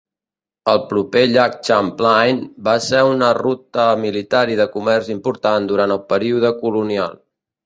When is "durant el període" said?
5.75-6.53